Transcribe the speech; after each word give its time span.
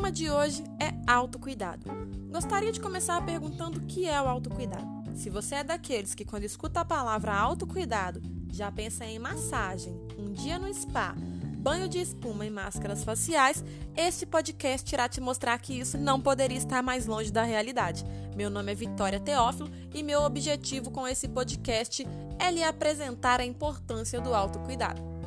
tema 0.00 0.10
de 0.10 0.30
hoje 0.30 0.64
é 0.80 0.94
autocuidado. 1.06 1.84
Gostaria 2.32 2.72
de 2.72 2.80
começar 2.80 3.22
perguntando 3.22 3.78
o 3.78 3.82
que 3.82 4.06
é 4.06 4.18
o 4.18 4.26
autocuidado. 4.26 4.86
Se 5.14 5.28
você 5.28 5.56
é 5.56 5.64
daqueles 5.64 6.14
que, 6.14 6.24
quando 6.24 6.44
escuta 6.44 6.80
a 6.80 6.84
palavra 6.86 7.34
autocuidado, 7.34 8.22
já 8.50 8.72
pensa 8.72 9.04
em 9.04 9.18
massagem, 9.18 9.94
um 10.16 10.32
dia 10.32 10.58
no 10.58 10.72
spa, 10.72 11.14
banho 11.58 11.86
de 11.86 11.98
espuma 11.98 12.46
e 12.46 12.50
máscaras 12.50 13.04
faciais, 13.04 13.62
este 13.94 14.24
podcast 14.24 14.90
irá 14.94 15.06
te 15.06 15.20
mostrar 15.20 15.58
que 15.58 15.78
isso 15.78 15.98
não 15.98 16.18
poderia 16.18 16.56
estar 16.56 16.82
mais 16.82 17.06
longe 17.06 17.30
da 17.30 17.42
realidade. 17.42 18.02
Meu 18.34 18.48
nome 18.48 18.72
é 18.72 18.74
Vitória 18.74 19.20
Teófilo 19.20 19.70
e 19.92 20.02
meu 20.02 20.22
objetivo 20.22 20.90
com 20.90 21.06
esse 21.06 21.28
podcast 21.28 22.08
é 22.38 22.50
lhe 22.50 22.64
apresentar 22.64 23.38
a 23.38 23.44
importância 23.44 24.18
do 24.18 24.34
autocuidado. 24.34 25.19